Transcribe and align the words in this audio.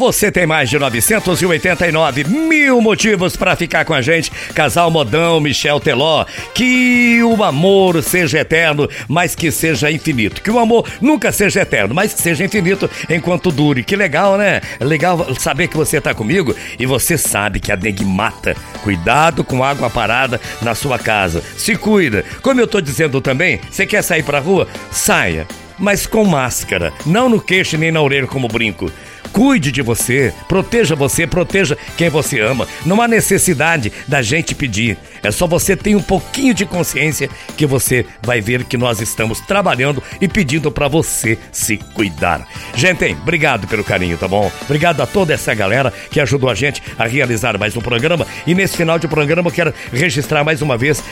Você 0.00 0.32
tem 0.32 0.46
mais 0.46 0.70
de 0.70 0.78
989 0.78 2.24
mil 2.24 2.80
motivos 2.80 3.36
para 3.36 3.54
ficar 3.54 3.84
com 3.84 3.92
a 3.92 4.00
gente. 4.00 4.30
Casal 4.54 4.90
Modão, 4.90 5.38
Michel 5.40 5.78
Teló. 5.78 6.24
Que 6.54 7.22
o 7.22 7.44
amor 7.44 8.02
seja 8.02 8.38
eterno, 8.38 8.88
mas 9.06 9.34
que 9.34 9.50
seja 9.50 9.90
infinito. 9.90 10.40
Que 10.40 10.50
o 10.50 10.58
amor 10.58 10.88
nunca 11.02 11.30
seja 11.30 11.60
eterno, 11.60 11.94
mas 11.94 12.14
que 12.14 12.22
seja 12.22 12.46
infinito 12.46 12.88
enquanto 13.10 13.52
dure. 13.52 13.84
Que 13.84 13.94
legal, 13.94 14.38
né? 14.38 14.62
Legal 14.80 15.34
saber 15.38 15.68
que 15.68 15.76
você 15.76 16.00
tá 16.00 16.14
comigo 16.14 16.56
e 16.78 16.86
você 16.86 17.18
sabe 17.18 17.60
que 17.60 17.70
a 17.70 17.76
dengue 17.76 18.02
mata. 18.02 18.56
Cuidado 18.82 19.44
com 19.44 19.62
água 19.62 19.90
parada 19.90 20.40
na 20.62 20.74
sua 20.74 20.98
casa. 20.98 21.42
Se 21.58 21.76
cuida. 21.76 22.24
Como 22.40 22.58
eu 22.58 22.66
tô 22.66 22.80
dizendo 22.80 23.20
também, 23.20 23.60
você 23.70 23.84
quer 23.84 24.00
sair 24.00 24.22
pra 24.22 24.38
rua? 24.38 24.66
Saia 24.90 25.46
mas 25.80 26.06
com 26.06 26.24
máscara, 26.24 26.92
não 27.04 27.28
no 27.28 27.40
queixo 27.40 27.76
nem 27.76 27.90
na 27.90 28.00
orelha 28.00 28.26
como 28.26 28.46
brinco. 28.46 28.92
Cuide 29.32 29.70
de 29.70 29.80
você, 29.80 30.32
proteja 30.48 30.94
você, 30.94 31.26
proteja 31.26 31.78
quem 31.96 32.08
você 32.08 32.40
ama. 32.40 32.66
Não 32.84 33.00
há 33.00 33.06
necessidade 33.06 33.92
da 34.06 34.22
gente 34.22 34.54
pedir. 34.54 34.98
É 35.22 35.30
só 35.30 35.46
você 35.46 35.76
ter 35.76 35.94
um 35.94 36.02
pouquinho 36.02 36.52
de 36.52 36.66
consciência 36.66 37.28
que 37.56 37.66
você 37.66 38.04
vai 38.22 38.40
ver 38.40 38.64
que 38.64 38.76
nós 38.76 39.00
estamos 39.00 39.40
trabalhando 39.40 40.02
e 40.20 40.26
pedindo 40.26 40.70
para 40.70 40.88
você 40.88 41.38
se 41.52 41.76
cuidar. 41.76 42.46
Gente, 42.74 43.04
obrigado 43.04 43.68
pelo 43.68 43.84
carinho, 43.84 44.16
tá 44.16 44.26
bom? 44.26 44.50
Obrigado 44.62 45.00
a 45.00 45.06
toda 45.06 45.32
essa 45.32 45.54
galera 45.54 45.92
que 46.10 46.20
ajudou 46.20 46.50
a 46.50 46.54
gente 46.54 46.82
a 46.98 47.06
realizar 47.06 47.58
mais 47.58 47.76
um 47.76 47.80
programa. 47.80 48.26
E 48.46 48.54
nesse 48.54 48.76
final 48.76 48.98
de 48.98 49.06
programa 49.06 49.48
eu 49.48 49.52
quero 49.52 49.74
registrar 49.92 50.42
mais 50.42 50.60
uma 50.60 50.76
vez 50.76 51.04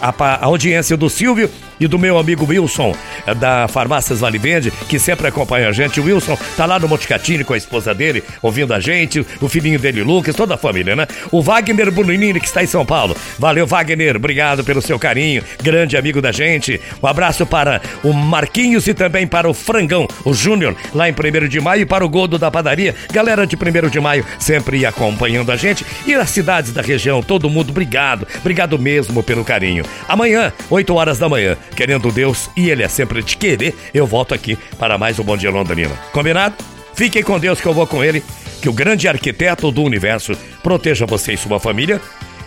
a, 0.00 0.44
audiência 0.44 0.96
do 0.96 1.10
Silvio 1.10 1.50
e 1.80 1.86
do 1.86 1.98
meu 1.98 2.18
amigo 2.18 2.46
Wilson, 2.46 2.94
da 3.38 3.66
Farmácias 3.90 4.20
Vale 4.20 4.40
que 4.88 5.00
sempre 5.00 5.26
acompanha 5.26 5.68
a 5.68 5.72
gente. 5.72 6.00
O 6.00 6.04
Wilson 6.04 6.38
tá 6.56 6.64
lá 6.64 6.78
no 6.78 6.86
Moticatini 6.86 7.42
com 7.42 7.54
a 7.54 7.56
esposa 7.56 7.92
dele, 7.92 8.22
ouvindo 8.40 8.72
a 8.72 8.78
gente, 8.78 9.26
o 9.40 9.48
filhinho 9.48 9.80
dele, 9.80 10.02
Lucas, 10.02 10.36
toda 10.36 10.54
a 10.54 10.56
família, 10.56 10.94
né? 10.94 11.08
O 11.32 11.42
Wagner 11.42 11.90
Bonini, 11.90 12.38
que 12.38 12.46
está 12.46 12.62
em 12.62 12.66
São 12.66 12.86
Paulo. 12.86 13.16
Valeu, 13.36 13.66
Wagner, 13.66 14.14
obrigado 14.14 14.62
pelo 14.62 14.80
seu 14.80 14.96
carinho, 14.96 15.42
grande 15.60 15.96
amigo 15.96 16.22
da 16.22 16.30
gente. 16.30 16.80
Um 17.02 17.06
abraço 17.06 17.44
para 17.44 17.82
o 18.04 18.12
Marquinhos 18.12 18.86
e 18.86 18.94
também 18.94 19.26
para 19.26 19.50
o 19.50 19.52
Frangão, 19.52 20.06
o 20.24 20.32
Júnior, 20.32 20.76
lá 20.94 21.08
em 21.08 21.12
1 21.12 21.48
de 21.48 21.60
maio, 21.60 21.82
e 21.82 21.86
para 21.86 22.04
o 22.04 22.08
Godo 22.08 22.38
da 22.38 22.50
Padaria. 22.50 22.94
Galera 23.12 23.44
de 23.44 23.56
1 23.56 23.88
de 23.90 23.98
maio 24.00 24.24
sempre 24.38 24.86
acompanhando 24.86 25.50
a 25.50 25.56
gente. 25.56 25.84
E 26.06 26.14
as 26.14 26.30
cidades 26.30 26.72
da 26.72 26.80
região, 26.80 27.22
todo 27.22 27.50
mundo, 27.50 27.70
obrigado, 27.70 28.26
obrigado 28.38 28.78
mesmo 28.78 29.22
pelo 29.22 29.44
carinho. 29.44 29.84
Amanhã, 30.08 30.52
8 30.70 30.94
horas 30.94 31.18
da 31.18 31.28
manhã, 31.28 31.56
querendo 31.74 32.12
Deus, 32.12 32.48
e 32.56 32.70
Ele 32.70 32.84
é 32.84 32.88
sempre 32.88 33.22
de 33.22 33.36
querer, 33.36 33.74
eu 33.92 34.06
volto 34.06 34.34
aqui 34.34 34.58
para 34.78 34.98
mais 34.98 35.18
um 35.18 35.24
Bom 35.24 35.36
Dia 35.36 35.50
Londrina. 35.50 35.94
Combinado? 36.12 36.54
Fiquem 36.94 37.22
com 37.22 37.38
Deus 37.38 37.60
que 37.60 37.66
eu 37.66 37.74
vou 37.74 37.86
com 37.86 38.04
Ele, 38.04 38.22
que 38.60 38.68
o 38.68 38.72
grande 38.72 39.08
arquiteto 39.08 39.70
do 39.70 39.82
universo 39.82 40.36
proteja 40.62 41.06
você 41.06 41.32
e 41.32 41.36
sua 41.36 41.58
família. 41.58 42.00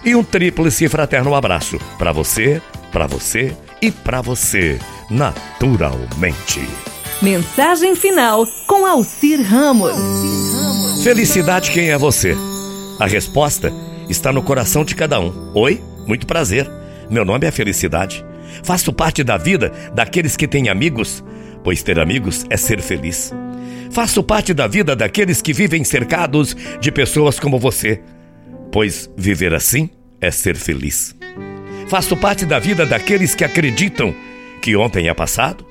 E 0.06 0.16
um 0.16 0.23
tríplice 0.23 0.90
fraterno 0.90 1.34
abraço 1.34 1.80
para 1.98 2.12
você, 2.12 2.62
para 2.92 3.08
você 3.08 3.56
e 3.81 3.90
para 3.90 4.22
você, 4.22 4.78
naturalmente. 5.09 6.62
Mensagem 7.22 7.95
final 7.95 8.45
com 8.68 8.86
Alcir 8.86 9.42
Ramos. 9.42 9.94
Felicidade, 11.03 11.72
quem 11.72 11.90
é 11.90 11.97
você? 11.97 12.36
A 13.00 13.08
resposta 13.08 13.73
está 14.09 14.31
no 14.31 14.44
coração 14.44 14.84
de 14.84 14.94
cada 14.94 15.20
um. 15.20 15.52
Oi, 15.53 15.81
muito 16.06 16.28
prazer. 16.28 16.70
Meu 17.09 17.23
nome 17.23 17.47
é 17.47 17.52
Felicidade. 17.52 18.25
Faço 18.63 18.94
parte 18.94 19.23
da 19.23 19.38
vida 19.38 19.72
daqueles 19.94 20.36
que 20.36 20.47
têm 20.47 20.69
amigos, 20.69 21.23
pois 21.63 21.83
ter 21.83 21.99
amigos 21.99 22.45
é 22.50 22.58
ser 22.58 22.81
feliz. 22.81 23.33
Faço 23.91 24.23
parte 24.23 24.53
da 24.53 24.67
vida 24.67 24.95
daqueles 24.95 25.41
que 25.41 25.53
vivem 25.53 25.83
cercados 25.83 26.55
de 26.80 26.91
pessoas 26.91 27.39
como 27.39 27.59
você, 27.59 28.02
pois 28.72 29.09
viver 29.16 29.53
assim 29.53 29.89
é 30.19 30.31
ser 30.31 30.55
feliz. 30.55 31.16
Faço 31.88 32.17
parte 32.17 32.45
da 32.45 32.59
vida 32.59 32.85
daqueles 32.85 33.35
que 33.35 33.44
acreditam 33.44 34.16
que 34.62 34.75
ontem 34.75 35.09
é 35.09 35.13
passado, 35.13 35.66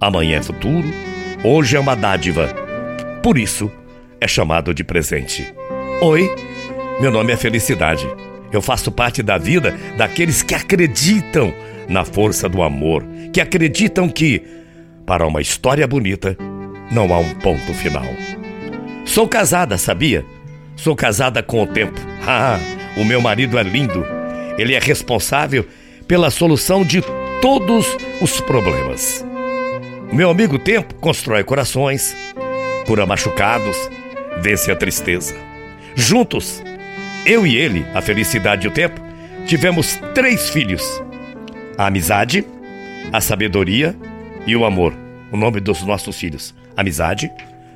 amanhã 0.00 0.38
é 0.38 0.42
futuro, 0.42 0.88
hoje 1.42 1.76
é 1.76 1.80
uma 1.80 1.96
dádiva. 1.96 2.54
Por 3.22 3.38
isso, 3.38 3.70
é 4.20 4.28
chamado 4.28 4.72
de 4.72 4.84
presente. 4.84 5.52
Oi, 6.00 6.30
meu 7.00 7.10
nome 7.10 7.32
é 7.32 7.36
Felicidade. 7.36 8.06
Eu 8.52 8.62
faço 8.62 8.92
parte 8.92 9.22
da 9.22 9.38
vida 9.38 9.76
daqueles 9.96 10.42
que 10.42 10.54
acreditam 10.54 11.52
na 11.88 12.04
força 12.04 12.48
do 12.48 12.62
amor, 12.62 13.04
que 13.32 13.40
acreditam 13.40 14.08
que, 14.08 14.42
para 15.04 15.26
uma 15.26 15.40
história 15.40 15.86
bonita, 15.86 16.36
não 16.90 17.12
há 17.12 17.18
um 17.18 17.34
ponto 17.34 17.72
final. 17.74 18.06
Sou 19.04 19.28
casada, 19.28 19.78
sabia? 19.78 20.24
Sou 20.76 20.94
casada 20.94 21.42
com 21.42 21.62
o 21.62 21.66
tempo. 21.66 21.98
Ah, 22.28 22.58
o 22.96 23.04
meu 23.04 23.20
marido 23.20 23.56
é 23.56 23.62
lindo. 23.62 24.04
Ele 24.58 24.74
é 24.74 24.80
responsável 24.80 25.64
pela 26.08 26.28
solução 26.28 26.82
de 26.84 27.00
todos 27.40 27.86
os 28.20 28.40
problemas. 28.40 29.24
Meu 30.12 30.28
amigo 30.28 30.58
Tempo 30.58 30.92
constrói 30.96 31.44
corações, 31.44 32.16
cura 32.84 33.06
machucados, 33.06 33.76
vence 34.40 34.72
a 34.72 34.74
tristeza. 34.76 35.36
Juntos, 35.94 36.60
eu 37.24 37.46
e 37.46 37.56
ele, 37.56 37.86
a 37.94 38.00
felicidade 38.00 38.66
e 38.66 38.68
o 38.68 38.72
tempo, 38.72 39.00
tivemos 39.46 40.00
três 40.14 40.50
filhos: 40.50 40.82
a 41.76 41.86
amizade, 41.86 42.44
a 43.12 43.20
sabedoria 43.20 43.94
e 44.46 44.56
o 44.56 44.64
amor. 44.64 44.94
O 45.32 45.36
nome 45.36 45.60
dos 45.60 45.82
nossos 45.82 46.18
filhos: 46.18 46.54
amizade, 46.76 47.30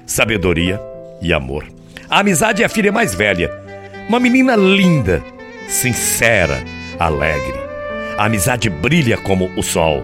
sabedoria 0.07 0.81
e 1.21 1.33
amor. 1.33 1.67
A 2.09 2.21
amizade 2.21 2.63
é 2.63 2.67
a 2.67 2.69
filha 2.69 2.91
mais 2.91 3.15
velha, 3.15 3.51
uma 4.09 4.19
menina 4.19 4.57
linda, 4.57 5.23
sincera, 5.69 6.63
alegre. 6.99 7.59
A 8.17 8.27
amizade 8.27 8.69
brilha 8.69 9.17
como 9.17 9.51
o 9.57 9.63
sol. 9.63 10.03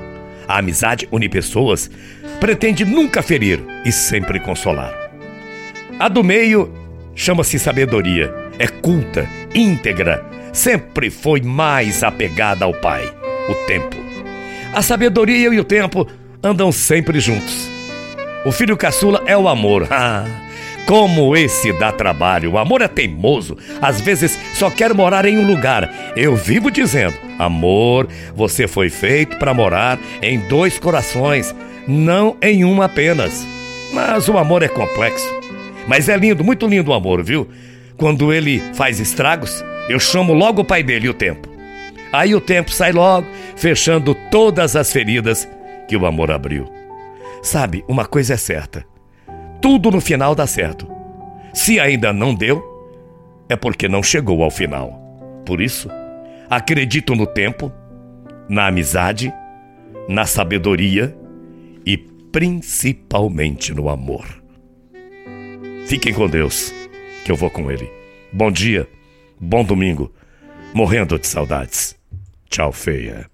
A 0.48 0.58
amizade 0.58 1.08
une 1.10 1.28
pessoas, 1.28 1.90
pretende 2.38 2.84
nunca 2.84 3.20
ferir 3.20 3.60
e 3.84 3.90
sempre 3.90 4.38
consolar. 4.38 4.94
A 5.98 6.08
do 6.08 6.22
meio 6.22 6.72
chama-se 7.16 7.58
sabedoria, 7.58 8.32
é 8.58 8.68
culta, 8.68 9.28
íntegra, 9.52 10.24
sempre 10.52 11.10
foi 11.10 11.40
mais 11.40 12.04
apegada 12.04 12.64
ao 12.64 12.72
Pai, 12.74 13.12
o 13.48 13.54
tempo. 13.66 13.96
A 14.72 14.82
sabedoria 14.82 15.48
e 15.52 15.60
o 15.60 15.64
tempo 15.64 16.06
andam 16.42 16.70
sempre 16.70 17.20
juntos. 17.20 17.68
O 18.44 18.52
filho 18.52 18.76
caçula 18.76 19.22
é 19.26 19.36
o 19.36 19.48
amor. 19.48 19.88
Ah, 19.98 20.24
como 20.86 21.36
esse 21.36 21.72
dá 21.72 21.90
trabalho. 21.90 22.52
O 22.52 22.58
amor 22.58 22.80
é 22.80 22.86
teimoso. 22.86 23.58
Às 23.82 24.00
vezes 24.00 24.38
só 24.54 24.70
quer 24.70 24.94
morar 24.94 25.26
em 25.26 25.36
um 25.36 25.44
lugar. 25.44 25.92
Eu 26.16 26.36
vivo 26.36 26.70
dizendo: 26.70 27.14
amor, 27.38 28.08
você 28.34 28.68
foi 28.68 28.88
feito 28.88 29.36
para 29.36 29.52
morar 29.52 29.98
em 30.22 30.38
dois 30.38 30.78
corações, 30.78 31.52
não 31.88 32.36
em 32.40 32.64
um 32.64 32.80
apenas. 32.80 33.44
Mas 33.92 34.28
o 34.28 34.38
amor 34.38 34.62
é 34.62 34.68
complexo. 34.68 35.28
Mas 35.88 36.08
é 36.08 36.16
lindo, 36.16 36.44
muito 36.44 36.66
lindo 36.66 36.90
o 36.90 36.94
amor, 36.94 37.22
viu? 37.22 37.48
Quando 37.96 38.32
ele 38.32 38.62
faz 38.74 39.00
estragos, 39.00 39.64
eu 39.88 39.98
chamo 39.98 40.32
logo 40.34 40.62
o 40.62 40.64
pai 40.64 40.82
dele, 40.82 41.08
o 41.08 41.14
tempo. 41.14 41.48
Aí 42.12 42.34
o 42.34 42.40
tempo 42.40 42.70
sai 42.70 42.92
logo, 42.92 43.26
fechando 43.56 44.14
todas 44.30 44.76
as 44.76 44.92
feridas 44.92 45.48
que 45.88 45.96
o 45.96 46.06
amor 46.06 46.30
abriu. 46.30 46.66
Sabe, 47.42 47.84
uma 47.88 48.04
coisa 48.04 48.34
é 48.34 48.36
certa 48.36 48.84
tudo 49.66 49.90
no 49.90 50.00
final 50.00 50.32
dá 50.32 50.46
certo. 50.46 50.86
Se 51.52 51.80
ainda 51.80 52.12
não 52.12 52.32
deu, 52.32 52.62
é 53.48 53.56
porque 53.56 53.88
não 53.88 54.00
chegou 54.00 54.44
ao 54.44 54.50
final. 54.50 54.92
Por 55.44 55.60
isso, 55.60 55.88
acredito 56.48 57.16
no 57.16 57.26
tempo, 57.26 57.72
na 58.48 58.68
amizade, 58.68 59.32
na 60.08 60.24
sabedoria 60.24 61.16
e 61.84 61.96
principalmente 61.96 63.74
no 63.74 63.88
amor. 63.88 64.24
Fiquem 65.86 66.12
com 66.12 66.28
Deus, 66.28 66.72
que 67.24 67.32
eu 67.32 67.36
vou 67.36 67.50
com 67.50 67.68
Ele. 67.68 67.90
Bom 68.32 68.52
dia, 68.52 68.88
bom 69.40 69.64
domingo, 69.64 70.12
morrendo 70.72 71.18
de 71.18 71.26
saudades. 71.26 71.96
Tchau, 72.48 72.70
feia. 72.70 73.28